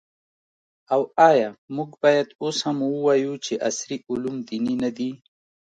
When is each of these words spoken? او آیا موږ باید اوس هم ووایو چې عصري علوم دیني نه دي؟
او 0.93 1.01
آیا 1.29 1.49
موږ 1.75 1.89
باید 2.03 2.27
اوس 2.43 2.57
هم 2.65 2.77
ووایو 2.83 3.33
چې 3.45 3.53
عصري 3.67 3.97
علوم 4.09 4.37
دیني 4.47 4.75
نه 4.83 4.89
دي؟ 4.97 5.09